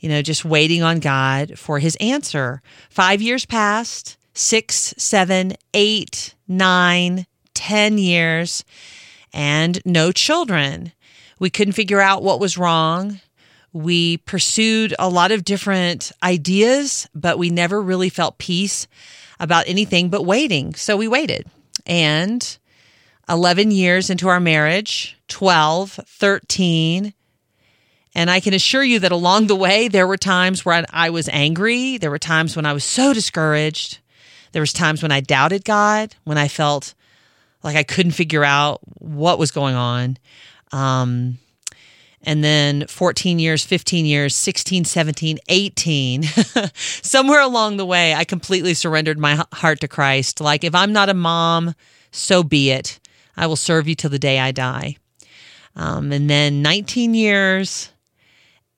you 0.00 0.08
know, 0.08 0.22
just 0.22 0.44
waiting 0.44 0.82
on 0.82 1.00
God 1.00 1.58
for 1.58 1.78
his 1.78 1.96
answer. 1.96 2.62
Five 2.90 3.22
years 3.22 3.46
passed, 3.46 4.16
six, 4.34 4.94
seven, 4.98 5.54
eight, 5.72 6.34
nine, 6.48 7.26
ten 7.54 7.98
years, 7.98 8.64
and 9.32 9.80
no 9.84 10.12
children. 10.12 10.92
We 11.38 11.50
couldn't 11.50 11.72
figure 11.72 12.00
out 12.00 12.22
what 12.22 12.40
was 12.40 12.58
wrong. 12.58 13.20
We 13.72 14.18
pursued 14.18 14.94
a 14.98 15.08
lot 15.08 15.32
of 15.32 15.44
different 15.44 16.12
ideas, 16.22 17.08
but 17.12 17.38
we 17.38 17.50
never 17.50 17.82
really 17.82 18.08
felt 18.08 18.38
peace 18.38 18.86
about 19.40 19.68
anything 19.68 20.08
but 20.08 20.24
waiting. 20.24 20.74
So 20.74 20.96
we 20.96 21.08
waited. 21.08 21.46
And 21.86 22.58
11 23.28 23.70
years 23.70 24.10
into 24.10 24.28
our 24.28 24.40
marriage, 24.40 25.18
12, 25.28 26.00
13, 26.06 27.14
and 28.14 28.30
I 28.30 28.40
can 28.40 28.54
assure 28.54 28.84
you 28.84 29.00
that 29.00 29.12
along 29.12 29.48
the 29.48 29.56
way, 29.56 29.88
there 29.88 30.06
were 30.06 30.16
times 30.16 30.64
where 30.64 30.84
I 30.90 31.10
was 31.10 31.28
angry. 31.30 31.98
There 31.98 32.10
were 32.10 32.18
times 32.18 32.54
when 32.54 32.64
I 32.64 32.72
was 32.72 32.84
so 32.84 33.12
discouraged. 33.12 33.98
There 34.52 34.62
was 34.62 34.72
times 34.72 35.02
when 35.02 35.10
I 35.10 35.20
doubted 35.20 35.64
God, 35.64 36.14
when 36.22 36.38
I 36.38 36.46
felt 36.46 36.94
like 37.64 37.76
I 37.76 37.82
couldn't 37.82 38.12
figure 38.12 38.44
out 38.44 38.80
what 38.98 39.38
was 39.38 39.50
going 39.50 39.74
on. 39.74 40.16
Um, 40.70 41.38
and 42.24 42.42
then 42.42 42.86
14 42.86 43.38
years, 43.38 43.64
15 43.64 44.06
years, 44.06 44.34
16, 44.34 44.84
17, 44.84 45.38
18. 45.48 46.22
Somewhere 46.74 47.40
along 47.40 47.76
the 47.76 47.86
way, 47.86 48.14
I 48.14 48.24
completely 48.24 48.74
surrendered 48.74 49.18
my 49.18 49.44
heart 49.52 49.80
to 49.80 49.88
Christ. 49.88 50.40
Like, 50.40 50.64
if 50.64 50.74
I'm 50.74 50.92
not 50.92 51.08
a 51.08 51.14
mom, 51.14 51.74
so 52.10 52.42
be 52.42 52.70
it. 52.70 52.98
I 53.36 53.46
will 53.46 53.56
serve 53.56 53.88
you 53.88 53.94
till 53.94 54.10
the 54.10 54.18
day 54.18 54.38
I 54.38 54.52
die. 54.52 54.96
Um, 55.76 56.12
and 56.12 56.30
then 56.30 56.62
19 56.62 57.14
years, 57.14 57.90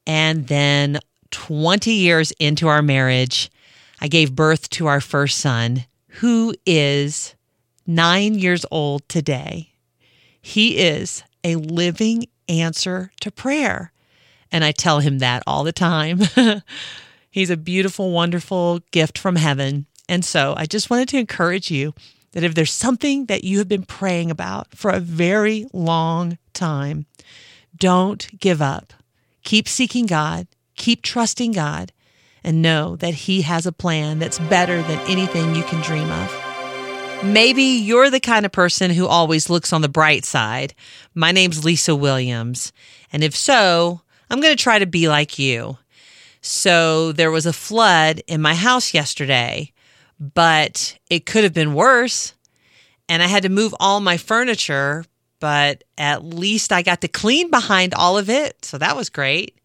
and 0.06 0.48
then 0.48 0.98
20 1.30 1.92
years 1.92 2.32
into 2.32 2.68
our 2.68 2.82
marriage, 2.82 3.50
I 4.00 4.08
gave 4.08 4.34
birth 4.34 4.70
to 4.70 4.86
our 4.86 5.00
first 5.00 5.38
son, 5.38 5.84
who 6.08 6.54
is 6.64 7.34
nine 7.86 8.34
years 8.34 8.64
old 8.70 9.08
today. 9.08 9.74
He 10.40 10.78
is 10.78 11.22
a 11.44 11.56
living 11.56 12.26
answer 12.48 13.12
to 13.20 13.30
prayer. 13.30 13.92
And 14.52 14.64
I 14.64 14.72
tell 14.72 15.00
him 15.00 15.18
that 15.18 15.42
all 15.46 15.64
the 15.64 15.72
time. 15.72 16.20
He's 17.30 17.50
a 17.50 17.56
beautiful, 17.56 18.12
wonderful 18.12 18.80
gift 18.90 19.18
from 19.18 19.36
heaven. 19.36 19.86
And 20.08 20.24
so 20.24 20.54
I 20.56 20.66
just 20.66 20.88
wanted 20.88 21.08
to 21.08 21.18
encourage 21.18 21.70
you 21.70 21.94
that 22.32 22.44
if 22.44 22.54
there's 22.54 22.72
something 22.72 23.26
that 23.26 23.44
you 23.44 23.58
have 23.58 23.68
been 23.68 23.84
praying 23.84 24.30
about 24.30 24.74
for 24.74 24.90
a 24.90 25.00
very 25.00 25.66
long 25.72 26.38
time, 26.52 27.06
don't 27.76 28.28
give 28.38 28.62
up. 28.62 28.92
Keep 29.42 29.68
seeking 29.68 30.06
God, 30.06 30.46
keep 30.76 31.02
trusting 31.02 31.52
God, 31.52 31.92
and 32.42 32.62
know 32.62 32.96
that 32.96 33.14
He 33.14 33.42
has 33.42 33.66
a 33.66 33.72
plan 33.72 34.18
that's 34.18 34.38
better 34.38 34.82
than 34.82 34.98
anything 35.10 35.54
you 35.54 35.62
can 35.64 35.82
dream 35.82 36.10
of. 36.10 36.45
Maybe 37.24 37.62
you're 37.62 38.10
the 38.10 38.20
kind 38.20 38.46
of 38.46 38.52
person 38.52 38.90
who 38.90 39.06
always 39.06 39.50
looks 39.50 39.72
on 39.72 39.82
the 39.82 39.88
bright 39.88 40.24
side. 40.24 40.74
My 41.14 41.32
name's 41.32 41.64
Lisa 41.64 41.96
Williams. 41.96 42.72
And 43.12 43.24
if 43.24 43.34
so, 43.34 44.00
I'm 44.30 44.40
going 44.40 44.56
to 44.56 44.62
try 44.62 44.78
to 44.78 44.86
be 44.86 45.08
like 45.08 45.38
you. 45.38 45.78
So 46.40 47.12
there 47.12 47.30
was 47.30 47.46
a 47.46 47.52
flood 47.52 48.22
in 48.26 48.40
my 48.40 48.54
house 48.54 48.94
yesterday, 48.94 49.72
but 50.20 50.96
it 51.10 51.26
could 51.26 51.44
have 51.44 51.54
been 51.54 51.74
worse. 51.74 52.34
And 53.08 53.22
I 53.22 53.26
had 53.26 53.42
to 53.42 53.48
move 53.48 53.74
all 53.80 54.00
my 54.00 54.16
furniture, 54.16 55.04
but 55.40 55.84
at 55.98 56.24
least 56.24 56.72
I 56.72 56.82
got 56.82 57.00
to 57.00 57.08
clean 57.08 57.50
behind 57.50 57.94
all 57.94 58.18
of 58.18 58.30
it. 58.30 58.64
So 58.64 58.78
that 58.78 58.96
was 58.96 59.10
great. 59.10 59.58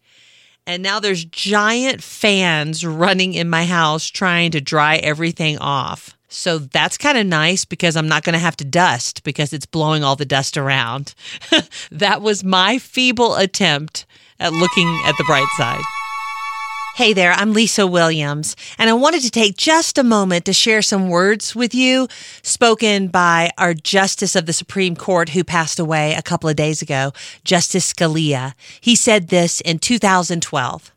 And 0.66 0.82
now 0.82 1.00
there's 1.00 1.24
giant 1.24 2.02
fans 2.02 2.84
running 2.86 3.34
in 3.34 3.48
my 3.50 3.64
house 3.64 4.08
trying 4.08 4.52
to 4.52 4.60
dry 4.60 4.96
everything 4.96 5.58
off. 5.58 6.16
So 6.32 6.58
that's 6.58 6.96
kind 6.96 7.18
of 7.18 7.26
nice 7.26 7.66
because 7.66 7.94
I'm 7.94 8.08
not 8.08 8.24
going 8.24 8.32
to 8.32 8.38
have 8.38 8.56
to 8.56 8.64
dust 8.64 9.22
because 9.22 9.52
it's 9.52 9.66
blowing 9.66 10.02
all 10.02 10.16
the 10.16 10.24
dust 10.24 10.56
around. 10.56 11.14
that 11.90 12.22
was 12.22 12.42
my 12.42 12.78
feeble 12.78 13.36
attempt 13.36 14.06
at 14.40 14.52
looking 14.52 14.88
at 15.04 15.16
the 15.18 15.24
bright 15.24 15.46
side. 15.58 15.82
Hey 16.94 17.12
there, 17.12 17.32
I'm 17.32 17.52
Lisa 17.52 17.86
Williams, 17.86 18.54
and 18.76 18.90
I 18.90 18.92
wanted 18.92 19.22
to 19.22 19.30
take 19.30 19.56
just 19.56 19.96
a 19.96 20.04
moment 20.04 20.44
to 20.44 20.52
share 20.52 20.82
some 20.82 21.08
words 21.08 21.54
with 21.54 21.74
you 21.74 22.06
spoken 22.42 23.08
by 23.08 23.50
our 23.56 23.72
Justice 23.72 24.36
of 24.36 24.44
the 24.44 24.52
Supreme 24.52 24.94
Court 24.94 25.30
who 25.30 25.42
passed 25.42 25.78
away 25.78 26.12
a 26.12 26.20
couple 26.20 26.50
of 26.50 26.56
days 26.56 26.82
ago, 26.82 27.12
Justice 27.44 27.90
Scalia. 27.92 28.52
He 28.78 28.94
said 28.94 29.28
this 29.28 29.62
in 29.62 29.78
2012. 29.78 30.91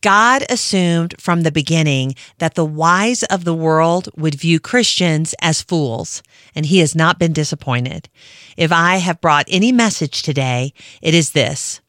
God 0.00 0.44
assumed 0.48 1.14
from 1.18 1.42
the 1.42 1.52
beginning 1.52 2.14
that 2.38 2.54
the 2.54 2.64
wise 2.64 3.22
of 3.24 3.44
the 3.44 3.54
world 3.54 4.08
would 4.16 4.34
view 4.34 4.60
Christians 4.60 5.34
as 5.40 5.62
fools, 5.62 6.22
and 6.54 6.66
he 6.66 6.78
has 6.78 6.94
not 6.94 7.18
been 7.18 7.32
disappointed. 7.32 8.08
If 8.56 8.72
I 8.72 8.96
have 8.96 9.20
brought 9.20 9.46
any 9.48 9.72
message 9.72 10.22
today, 10.22 10.72
it 11.02 11.14
is 11.14 11.30
this. 11.30 11.80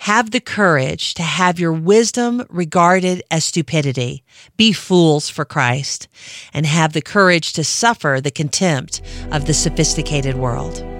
Have 0.00 0.32
the 0.32 0.40
courage 0.40 1.14
to 1.14 1.22
have 1.22 1.58
your 1.58 1.72
wisdom 1.72 2.44
regarded 2.48 3.22
as 3.30 3.44
stupidity. 3.44 4.24
Be 4.56 4.72
fools 4.72 5.28
for 5.28 5.44
Christ 5.44 6.08
and 6.52 6.66
have 6.66 6.92
the 6.92 7.02
courage 7.02 7.52
to 7.54 7.64
suffer 7.64 8.20
the 8.22 8.30
contempt 8.30 9.00
of 9.30 9.46
the 9.46 9.54
sophisticated 9.54 10.36
world. 10.36 10.93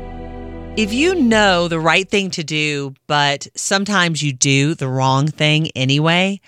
If 0.76 0.92
you 0.92 1.14
know 1.14 1.68
the 1.68 1.78
right 1.78 2.08
thing 2.08 2.30
to 2.32 2.42
do, 2.42 2.94
but 3.06 3.46
sometimes 3.54 4.24
you 4.24 4.32
do 4.32 4.74
the 4.74 4.88
wrong 4.88 5.28
thing 5.28 5.70
anyway, 5.76 6.40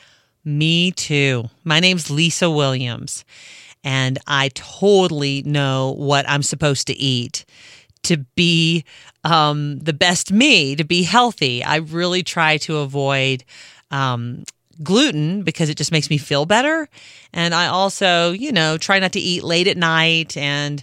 me 0.44 0.90
too. 0.90 1.48
My 1.62 1.78
name's 1.78 2.10
Lisa 2.10 2.50
Williams, 2.50 3.24
and 3.84 4.18
I 4.26 4.48
totally 4.52 5.44
know 5.44 5.94
what 5.96 6.28
I'm 6.28 6.42
supposed 6.42 6.88
to 6.88 6.94
eat 6.94 7.44
to 8.02 8.16
be 8.34 8.84
um, 9.22 9.78
the 9.78 9.92
best 9.92 10.32
me, 10.32 10.74
to 10.74 10.84
be 10.84 11.04
healthy. 11.04 11.62
I 11.62 11.76
really 11.76 12.24
try 12.24 12.56
to 12.58 12.78
avoid 12.78 13.44
um, 13.92 14.42
gluten 14.82 15.44
because 15.44 15.68
it 15.68 15.76
just 15.76 15.92
makes 15.92 16.10
me 16.10 16.18
feel 16.18 16.46
better. 16.46 16.88
And 17.32 17.54
I 17.54 17.68
also, 17.68 18.32
you 18.32 18.50
know, 18.50 18.76
try 18.76 18.98
not 18.98 19.12
to 19.12 19.20
eat 19.20 19.44
late 19.44 19.68
at 19.68 19.76
night 19.76 20.36
and 20.36 20.82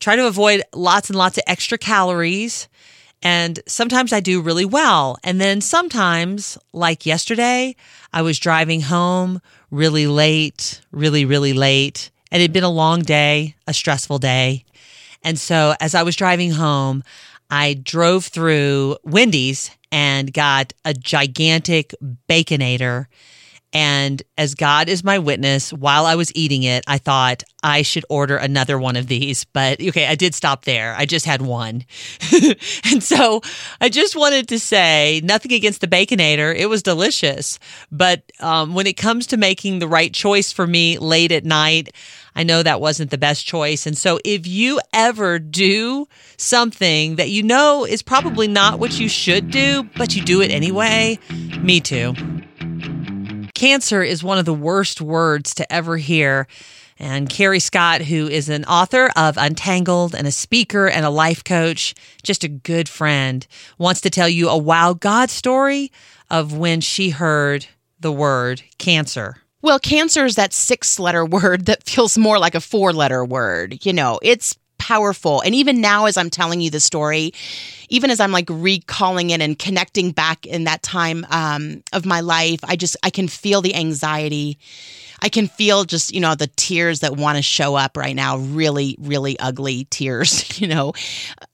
try 0.00 0.16
to 0.16 0.26
avoid 0.26 0.62
lots 0.74 1.08
and 1.08 1.16
lots 1.16 1.38
of 1.38 1.44
extra 1.46 1.78
calories. 1.78 2.68
And 3.22 3.60
sometimes 3.66 4.12
I 4.12 4.20
do 4.20 4.40
really 4.40 4.64
well. 4.64 5.18
And 5.22 5.40
then 5.40 5.60
sometimes, 5.60 6.56
like 6.72 7.04
yesterday, 7.04 7.76
I 8.12 8.22
was 8.22 8.38
driving 8.38 8.82
home 8.82 9.40
really 9.70 10.06
late, 10.06 10.80
really, 10.90 11.24
really 11.24 11.52
late. 11.52 12.10
And 12.32 12.40
it 12.40 12.44
had 12.44 12.52
been 12.52 12.64
a 12.64 12.70
long 12.70 13.02
day, 13.02 13.56
a 13.66 13.74
stressful 13.74 14.18
day. 14.18 14.64
And 15.22 15.38
so 15.38 15.74
as 15.80 15.94
I 15.94 16.02
was 16.02 16.16
driving 16.16 16.52
home, 16.52 17.04
I 17.50 17.74
drove 17.74 18.26
through 18.26 18.96
Wendy's 19.04 19.70
and 19.92 20.32
got 20.32 20.72
a 20.84 20.94
gigantic 20.94 21.94
baconator. 22.28 23.06
And 23.72 24.22
as 24.36 24.54
God 24.54 24.88
is 24.88 25.04
my 25.04 25.18
witness, 25.18 25.72
while 25.72 26.04
I 26.04 26.16
was 26.16 26.34
eating 26.34 26.64
it, 26.64 26.82
I 26.88 26.98
thought 26.98 27.44
I 27.62 27.82
should 27.82 28.04
order 28.08 28.36
another 28.36 28.78
one 28.78 28.96
of 28.96 29.06
these. 29.06 29.44
But 29.44 29.80
okay, 29.80 30.06
I 30.06 30.16
did 30.16 30.34
stop 30.34 30.64
there. 30.64 30.94
I 30.96 31.06
just 31.06 31.24
had 31.24 31.40
one. 31.40 31.84
and 32.90 33.02
so 33.02 33.42
I 33.80 33.88
just 33.88 34.16
wanted 34.16 34.48
to 34.48 34.58
say 34.58 35.20
nothing 35.22 35.52
against 35.52 35.80
the 35.80 35.86
Baconator. 35.86 36.54
It 36.54 36.66
was 36.66 36.82
delicious. 36.82 37.60
But 37.92 38.22
um, 38.40 38.74
when 38.74 38.88
it 38.88 38.96
comes 38.96 39.28
to 39.28 39.36
making 39.36 39.78
the 39.78 39.88
right 39.88 40.12
choice 40.12 40.50
for 40.50 40.66
me 40.66 40.98
late 40.98 41.30
at 41.30 41.44
night, 41.44 41.94
I 42.34 42.42
know 42.42 42.62
that 42.62 42.80
wasn't 42.80 43.10
the 43.10 43.18
best 43.18 43.46
choice. 43.46 43.86
And 43.86 43.96
so 43.96 44.18
if 44.24 44.48
you 44.48 44.80
ever 44.92 45.38
do 45.38 46.08
something 46.36 47.16
that 47.16 47.30
you 47.30 47.42
know 47.44 47.84
is 47.84 48.02
probably 48.02 48.48
not 48.48 48.80
what 48.80 48.98
you 48.98 49.08
should 49.08 49.50
do, 49.50 49.84
but 49.96 50.16
you 50.16 50.22
do 50.22 50.40
it 50.40 50.50
anyway, 50.50 51.18
me 51.60 51.80
too 51.80 52.14
Cancer 53.60 54.02
is 54.02 54.24
one 54.24 54.38
of 54.38 54.46
the 54.46 54.54
worst 54.54 55.02
words 55.02 55.54
to 55.56 55.70
ever 55.70 55.98
hear. 55.98 56.46
And 56.98 57.28
Carey 57.28 57.58
Scott, 57.60 58.00
who 58.00 58.26
is 58.26 58.48
an 58.48 58.64
author 58.64 59.10
of 59.16 59.36
Untangled 59.36 60.14
and 60.14 60.26
a 60.26 60.32
speaker 60.32 60.88
and 60.88 61.04
a 61.04 61.10
life 61.10 61.44
coach, 61.44 61.94
just 62.22 62.42
a 62.42 62.48
good 62.48 62.88
friend, 62.88 63.46
wants 63.76 64.00
to 64.00 64.08
tell 64.08 64.30
you 64.30 64.48
a 64.48 64.56
wow 64.56 64.94
God 64.94 65.28
story 65.28 65.92
of 66.30 66.56
when 66.56 66.80
she 66.80 67.10
heard 67.10 67.66
the 68.00 68.10
word 68.10 68.62
cancer. 68.78 69.42
Well, 69.60 69.78
cancer 69.78 70.24
is 70.24 70.36
that 70.36 70.54
six 70.54 70.98
letter 70.98 71.26
word 71.26 71.66
that 71.66 71.82
feels 71.82 72.16
more 72.16 72.38
like 72.38 72.54
a 72.54 72.62
four 72.62 72.94
letter 72.94 73.26
word. 73.26 73.84
You 73.84 73.92
know, 73.92 74.18
it's 74.22 74.56
powerful. 74.80 75.42
And 75.42 75.54
even 75.54 75.80
now, 75.80 76.06
as 76.06 76.16
I'm 76.16 76.30
telling 76.30 76.60
you 76.60 76.70
the 76.70 76.80
story, 76.80 77.32
even 77.90 78.10
as 78.10 78.18
I'm 78.18 78.32
like 78.32 78.46
recalling 78.48 79.30
it 79.30 79.40
and 79.40 79.56
connecting 79.58 80.10
back 80.10 80.46
in 80.46 80.64
that 80.64 80.82
time 80.82 81.24
um, 81.30 81.84
of 81.92 82.06
my 82.06 82.20
life, 82.20 82.60
I 82.64 82.74
just, 82.74 82.96
I 83.04 83.10
can 83.10 83.28
feel 83.28 83.60
the 83.60 83.74
anxiety. 83.74 84.58
I 85.22 85.28
can 85.28 85.48
feel 85.48 85.84
just, 85.84 86.14
you 86.14 86.20
know, 86.20 86.34
the 86.34 86.48
tears 86.56 87.00
that 87.00 87.16
want 87.16 87.36
to 87.36 87.42
show 87.42 87.74
up 87.74 87.96
right 87.96 88.16
now, 88.16 88.38
really, 88.38 88.96
really 88.98 89.38
ugly 89.38 89.86
tears, 89.90 90.60
you 90.60 90.66
know, 90.66 90.92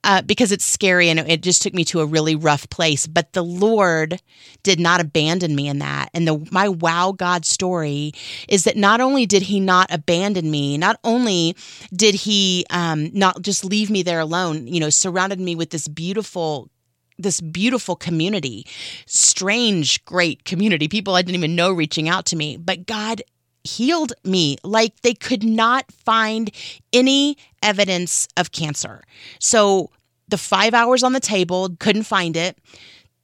uh, 0.04 0.22
because 0.22 0.52
it's 0.52 0.64
scary 0.64 1.08
and 1.08 1.20
it 1.20 1.42
just 1.42 1.62
took 1.62 1.74
me 1.74 1.84
to 1.86 2.00
a 2.00 2.06
really 2.06 2.36
rough 2.36 2.68
place. 2.70 3.06
But 3.06 3.32
the 3.32 3.42
Lord 3.42 4.20
did 4.62 4.78
not 4.78 5.00
abandon 5.00 5.54
me 5.54 5.68
in 5.68 5.78
that. 5.80 6.10
And 6.14 6.26
the, 6.26 6.48
my 6.50 6.68
wow 6.68 7.12
God 7.16 7.44
story 7.44 8.12
is 8.48 8.64
that 8.64 8.76
not 8.76 9.00
only 9.00 9.26
did 9.26 9.42
He 9.42 9.60
not 9.60 9.92
abandon 9.92 10.50
me, 10.50 10.78
not 10.78 10.98
only 11.04 11.56
did 11.94 12.14
He 12.14 12.66
um, 12.70 13.10
not 13.12 13.42
just 13.42 13.64
leave 13.64 13.90
me 13.90 14.02
there 14.02 14.20
alone, 14.20 14.66
you 14.66 14.80
know, 14.80 14.90
surrounded 14.90 15.40
me 15.40 15.54
with 15.54 15.70
this 15.70 15.88
beautiful 15.88 16.70
this 17.18 17.40
beautiful 17.40 17.96
community, 17.96 18.66
strange, 19.06 20.04
great 20.04 20.44
community, 20.44 20.86
people 20.86 21.14
I 21.14 21.22
didn't 21.22 21.36
even 21.36 21.56
know 21.56 21.72
reaching 21.72 22.10
out 22.10 22.26
to 22.26 22.36
me. 22.36 22.58
But 22.58 22.86
God 22.86 23.22
healed 23.66 24.12
me 24.24 24.56
like 24.64 25.00
they 25.02 25.14
could 25.14 25.44
not 25.44 25.90
find 25.92 26.50
any 26.92 27.36
evidence 27.62 28.28
of 28.36 28.52
cancer. 28.52 29.02
So 29.38 29.90
the 30.28 30.38
five 30.38 30.74
hours 30.74 31.02
on 31.02 31.12
the 31.12 31.20
table, 31.20 31.68
couldn't 31.78 32.04
find 32.04 32.36
it. 32.36 32.58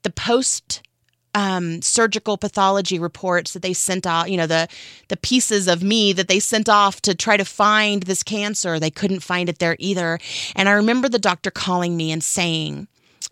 The 0.02 0.10
post 0.10 0.82
um, 1.34 1.80
surgical 1.80 2.36
pathology 2.36 2.98
reports 2.98 3.52
that 3.52 3.62
they 3.62 3.72
sent 3.72 4.06
out, 4.06 4.30
you 4.30 4.36
know, 4.36 4.46
the 4.46 4.68
the 5.08 5.16
pieces 5.16 5.66
of 5.66 5.82
me 5.82 6.12
that 6.12 6.28
they 6.28 6.38
sent 6.38 6.68
off 6.68 7.00
to 7.02 7.14
try 7.14 7.36
to 7.36 7.44
find 7.44 8.02
this 8.02 8.22
cancer, 8.22 8.78
they 8.78 8.90
couldn't 8.90 9.20
find 9.20 9.48
it 9.48 9.58
there 9.58 9.76
either. 9.78 10.18
And 10.54 10.68
I 10.68 10.72
remember 10.72 11.08
the 11.08 11.18
doctor 11.18 11.50
calling 11.50 11.96
me 11.96 12.12
and 12.12 12.22
saying, 12.22 12.88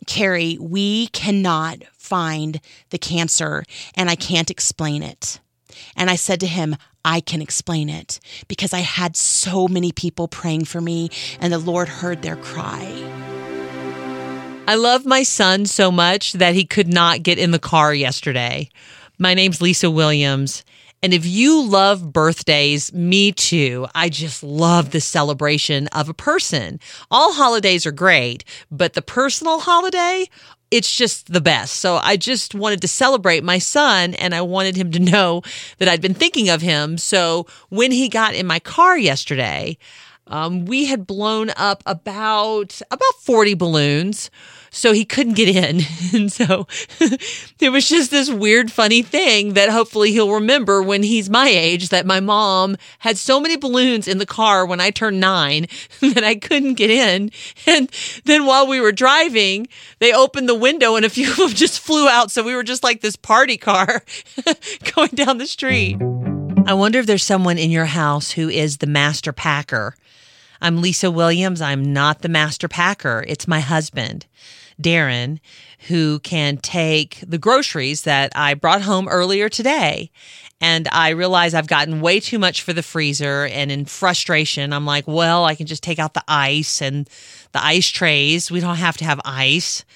Carey, 0.06 0.56
we 0.60 1.08
cannot 1.08 1.82
find 1.92 2.60
the 2.90 2.98
cancer 2.98 3.64
and 3.94 4.08
I 4.08 4.16
can't 4.16 4.50
explain 4.50 5.02
it. 5.02 5.40
And 5.94 6.10
I 6.10 6.16
said 6.16 6.40
to 6.40 6.46
him, 6.46 6.76
I 7.04 7.20
can 7.20 7.40
explain 7.40 7.88
it 7.88 8.20
because 8.48 8.72
I 8.72 8.80
had 8.80 9.16
so 9.16 9.68
many 9.68 9.92
people 9.92 10.28
praying 10.28 10.64
for 10.64 10.80
me 10.80 11.10
and 11.40 11.52
the 11.52 11.58
Lord 11.58 11.88
heard 11.88 12.22
their 12.22 12.36
cry. 12.36 12.86
I 14.68 14.76
love 14.76 15.04
my 15.04 15.24
son 15.24 15.66
so 15.66 15.90
much 15.90 16.34
that 16.34 16.54
he 16.54 16.64
could 16.64 16.86
not 16.86 17.22
get 17.22 17.38
in 17.38 17.50
the 17.50 17.58
car 17.58 17.92
yesterday. 17.92 18.68
My 19.18 19.34
name's 19.34 19.60
Lisa 19.60 19.90
Williams. 19.90 20.64
And 21.02 21.14
if 21.14 21.24
you 21.24 21.62
love 21.66 22.12
birthdays, 22.12 22.92
me 22.92 23.32
too. 23.32 23.86
I 23.94 24.10
just 24.10 24.42
love 24.42 24.90
the 24.90 25.00
celebration 25.00 25.88
of 25.88 26.08
a 26.08 26.14
person. 26.14 26.78
All 27.10 27.32
holidays 27.32 27.86
are 27.86 27.92
great, 27.92 28.44
but 28.70 28.92
the 28.92 29.02
personal 29.02 29.60
holiday, 29.60 30.28
it's 30.70 30.94
just 30.94 31.32
the 31.32 31.40
best. 31.40 31.76
So 31.76 31.96
I 31.96 32.16
just 32.16 32.54
wanted 32.54 32.80
to 32.82 32.88
celebrate 32.88 33.42
my 33.42 33.58
son 33.58 34.14
and 34.14 34.34
I 34.34 34.42
wanted 34.42 34.76
him 34.76 34.90
to 34.92 35.00
know 35.00 35.42
that 35.78 35.88
I'd 35.88 36.00
been 36.00 36.14
thinking 36.14 36.48
of 36.48 36.62
him. 36.62 36.96
So 36.98 37.46
when 37.68 37.90
he 37.90 38.08
got 38.08 38.34
in 38.34 38.46
my 38.46 38.60
car 38.60 38.96
yesterday, 38.96 39.78
um, 40.26 40.64
we 40.64 40.84
had 40.84 41.06
blown 41.06 41.50
up 41.56 41.82
about 41.86 42.80
about 42.90 43.14
40 43.20 43.54
balloons 43.54 44.30
so 44.70 44.92
he 44.92 45.04
couldn't 45.04 45.34
get 45.34 45.48
in. 45.54 45.80
And 46.12 46.32
so 46.32 46.66
it 47.60 47.70
was 47.70 47.88
just 47.88 48.10
this 48.10 48.28
weird 48.28 48.72
funny 48.72 49.00
thing 49.00 49.52
that 49.52 49.68
hopefully 49.68 50.10
he'll 50.10 50.32
remember 50.32 50.82
when 50.82 51.04
he's 51.04 51.30
my 51.30 51.46
age 51.48 51.90
that 51.90 52.04
my 52.04 52.18
mom 52.18 52.76
had 52.98 53.16
so 53.16 53.38
many 53.38 53.56
balloons 53.56 54.08
in 54.08 54.18
the 54.18 54.26
car 54.26 54.66
when 54.66 54.80
i 54.80 54.90
turned 54.90 55.20
nine 55.20 55.66
that 56.00 56.24
i 56.24 56.34
couldn't 56.34 56.74
get 56.74 56.90
in. 56.90 57.30
And 57.66 57.90
then 58.24 58.44
while 58.44 58.66
we 58.66 58.80
were 58.80 58.90
driving 58.92 59.68
they 60.00 60.12
opened 60.12 60.48
the 60.48 60.54
window 60.54 60.96
and 60.96 61.04
a 61.04 61.10
few 61.10 61.30
of 61.30 61.36
them 61.36 61.50
just 61.50 61.78
flew 61.78 62.08
out. 62.08 62.32
So 62.32 62.42
we 62.42 62.56
were 62.56 62.64
just 62.64 62.82
like 62.82 63.00
this 63.00 63.16
party 63.16 63.56
car 63.56 64.02
going 64.94 65.10
down 65.10 65.38
the 65.38 65.46
street. 65.46 65.96
I 66.66 66.74
wonder 66.74 66.98
if 66.98 67.06
there's 67.06 67.24
someone 67.24 67.58
in 67.58 67.70
your 67.70 67.86
house 67.86 68.32
who 68.32 68.48
is 68.48 68.78
the 68.78 68.86
master 68.86 69.32
packer. 69.32 69.94
I'm 70.60 70.82
Lisa 70.82 71.10
Williams. 71.10 71.60
I'm 71.62 71.92
not 71.92 72.20
the 72.20 72.28
master 72.28 72.68
packer. 72.68 73.24
It's 73.26 73.48
my 73.48 73.60
husband, 73.60 74.26
Darren, 74.80 75.40
who 75.88 76.18
can 76.18 76.58
take 76.58 77.24
the 77.26 77.38
groceries 77.38 78.02
that 78.02 78.32
I 78.34 78.52
brought 78.54 78.82
home 78.82 79.08
earlier 79.08 79.48
today. 79.48 80.10
And 80.60 80.86
I 80.92 81.10
realize 81.10 81.54
I've 81.54 81.66
gotten 81.66 82.02
way 82.02 82.20
too 82.20 82.38
much 82.38 82.60
for 82.60 82.74
the 82.74 82.82
freezer. 82.82 83.46
And 83.46 83.72
in 83.72 83.86
frustration, 83.86 84.74
I'm 84.74 84.84
like, 84.84 85.08
well, 85.08 85.46
I 85.46 85.54
can 85.54 85.66
just 85.66 85.82
take 85.82 85.98
out 85.98 86.12
the 86.12 86.24
ice 86.28 86.82
and 86.82 87.08
the 87.52 87.64
ice 87.64 87.88
trays. 87.88 88.50
We 88.50 88.60
don't 88.60 88.76
have 88.76 88.98
to 88.98 89.06
have 89.06 89.20
ice. 89.24 89.86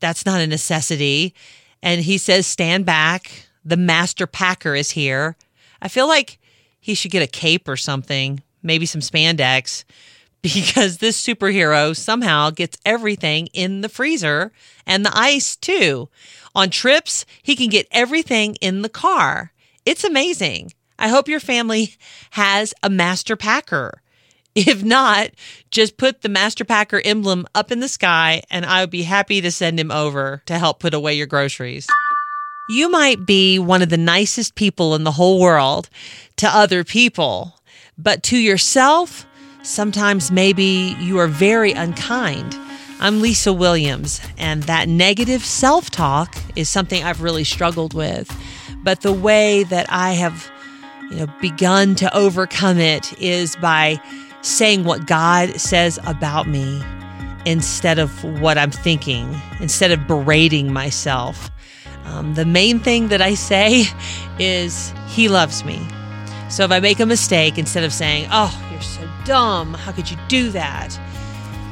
That's 0.00 0.24
not 0.24 0.40
a 0.40 0.46
necessity. 0.46 1.34
And 1.82 2.00
he 2.00 2.16
says, 2.16 2.46
stand 2.46 2.86
back. 2.86 3.48
The 3.66 3.76
master 3.76 4.26
packer 4.26 4.74
is 4.74 4.92
here. 4.92 5.36
I 5.82 5.88
feel 5.88 6.08
like 6.08 6.38
he 6.80 6.94
should 6.94 7.10
get 7.10 7.22
a 7.22 7.26
cape 7.26 7.68
or 7.68 7.76
something, 7.76 8.42
maybe 8.66 8.86
some 8.86 9.00
spandex, 9.00 9.84
because 10.42 10.98
this 10.98 11.20
superhero 11.20 11.96
somehow 11.96 12.50
gets 12.50 12.78
everything 12.84 13.48
in 13.48 13.80
the 13.80 13.88
freezer 13.88 14.52
and 14.86 15.04
the 15.04 15.16
ice 15.16 15.56
too. 15.56 16.08
On 16.54 16.70
trips, 16.70 17.24
he 17.42 17.56
can 17.56 17.68
get 17.68 17.88
everything 17.90 18.56
in 18.60 18.82
the 18.82 18.88
car. 18.88 19.52
It's 19.84 20.04
amazing. 20.04 20.72
I 20.98 21.08
hope 21.08 21.28
your 21.28 21.40
family 21.40 21.94
has 22.30 22.74
a 22.82 22.90
master 22.90 23.36
packer. 23.36 24.02
If 24.54 24.82
not, 24.82 25.30
just 25.70 25.98
put 25.98 26.22
the 26.22 26.30
master 26.30 26.64
packer 26.64 27.02
emblem 27.04 27.46
up 27.54 27.70
in 27.70 27.80
the 27.80 27.88
sky 27.88 28.42
and 28.50 28.64
I 28.64 28.80
would 28.80 28.90
be 28.90 29.02
happy 29.02 29.42
to 29.42 29.50
send 29.50 29.78
him 29.78 29.90
over 29.90 30.42
to 30.46 30.58
help 30.58 30.78
put 30.80 30.94
away 30.94 31.12
your 31.12 31.26
groceries. 31.26 31.86
You 32.70 32.90
might 32.90 33.26
be 33.26 33.58
one 33.58 33.82
of 33.82 33.90
the 33.90 33.98
nicest 33.98 34.54
people 34.54 34.94
in 34.94 35.04
the 35.04 35.12
whole 35.12 35.40
world 35.40 35.90
to 36.36 36.48
other 36.48 36.84
people, 36.84 37.60
but 37.98 38.22
to 38.24 38.36
yourself, 38.36 39.26
sometimes 39.62 40.30
maybe 40.30 40.96
you 41.00 41.18
are 41.18 41.26
very 41.26 41.72
unkind. 41.72 42.56
I'm 43.00 43.20
Lisa 43.20 43.52
Williams, 43.52 44.20
and 44.38 44.62
that 44.64 44.88
negative 44.88 45.44
self 45.44 45.90
talk 45.90 46.36
is 46.56 46.68
something 46.68 47.02
I've 47.02 47.22
really 47.22 47.44
struggled 47.44 47.94
with. 47.94 48.30
But 48.82 49.00
the 49.00 49.12
way 49.12 49.64
that 49.64 49.86
I 49.88 50.12
have, 50.12 50.50
you 51.10 51.16
know, 51.16 51.26
begun 51.40 51.94
to 51.96 52.16
overcome 52.16 52.78
it 52.78 53.18
is 53.20 53.56
by 53.56 54.00
saying 54.42 54.84
what 54.84 55.06
God 55.06 55.60
says 55.60 55.98
about 56.06 56.48
me 56.48 56.82
instead 57.44 57.98
of 57.98 58.24
what 58.40 58.58
I'm 58.58 58.70
thinking, 58.70 59.34
instead 59.60 59.90
of 59.90 60.06
berating 60.06 60.72
myself. 60.72 61.50
Um, 62.04 62.34
the 62.34 62.44
main 62.44 62.78
thing 62.78 63.08
that 63.08 63.20
I 63.20 63.34
say 63.34 63.84
is, 64.38 64.92
He 65.08 65.28
loves 65.28 65.64
me. 65.64 65.80
So 66.48 66.64
if 66.64 66.70
I 66.70 66.80
make 66.80 67.00
a 67.00 67.06
mistake, 67.06 67.58
instead 67.58 67.84
of 67.84 67.92
saying, 67.92 68.28
Oh, 68.30 68.68
you're 68.70 68.80
so 68.80 69.08
dumb, 69.24 69.74
how 69.74 69.92
could 69.92 70.10
you 70.10 70.16
do 70.28 70.50
that? 70.50 70.98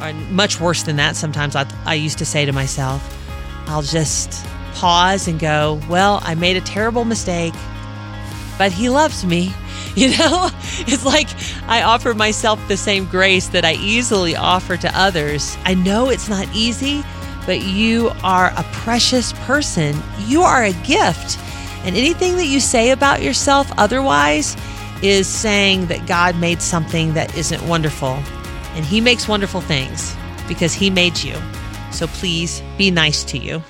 Or 0.01 0.13
much 0.31 0.61
worse 0.61 0.83
than 0.83 0.97
that, 0.97 1.17
sometimes 1.17 1.55
I, 1.55 1.67
I 1.85 1.95
used 1.95 2.19
to 2.19 2.25
say 2.27 2.45
to 2.45 2.53
myself, 2.53 3.03
I'll 3.69 3.83
just 3.83 4.45
pause 4.75 5.29
and 5.29 5.39
go, 5.39 5.81
Well, 5.89 6.21
I 6.23 6.35
made 6.35 6.57
a 6.57 6.61
terrible 6.61 7.05
mistake, 7.05 7.55
but 8.59 8.73
He 8.73 8.89
loves 8.89 9.25
me. 9.25 9.53
You 9.97 10.09
know, 10.19 10.51
it's 10.89 11.05
like 11.05 11.29
I 11.69 11.83
offer 11.83 12.15
myself 12.15 12.59
the 12.67 12.77
same 12.77 13.05
grace 13.05 13.47
that 13.51 13.65
I 13.65 13.75
easily 13.75 14.35
offer 14.35 14.77
to 14.77 14.91
others. 14.99 15.57
I 15.65 15.75
know 15.75 16.09
it's 16.09 16.29
not 16.29 16.49
easy, 16.53 17.05
but 17.47 17.63
you 17.63 18.11
are 18.25 18.53
a 18.57 18.65
precious 18.73 19.33
person. 19.45 19.95
You 20.27 20.43
are 20.43 20.65
a 20.65 20.73
gift. 20.85 21.39
And 21.85 21.97
anything 21.97 22.37
that 22.37 22.47
you 22.47 22.61
say 22.61 22.91
about 22.91 23.23
yourself 23.23 23.71
otherwise 23.77 24.57
is 25.03 25.27
saying 25.27 25.87
that 25.87 26.07
God 26.07 26.37
made 26.37 26.63
something 26.63 27.15
that 27.15 27.37
isn't 27.37 27.63
wonderful. 27.69 28.19
And 28.75 28.85
He 28.85 29.01
makes 29.01 29.29
wonderful 29.29 29.61
things 29.61 30.17
because 30.49 30.73
He 30.73 30.89
made 30.91 31.23
you. 31.23 31.37
So 31.93 32.07
please 32.07 32.63
be 32.79 32.91
nice 32.91 33.23
to 33.25 33.39
you. 33.39 33.63